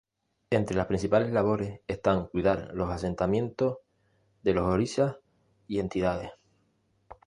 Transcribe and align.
Entre 0.49 0.75
las 0.75 0.87
principales 0.87 1.31
labores 1.31 1.81
están 1.87 2.25
cuidar 2.25 2.71
los 2.73 2.89
asentamientos 2.89 3.77
de 4.41 4.55
los 4.55 4.65
orishas 4.65 5.17
y 5.67 5.77
entidades. 5.77 6.31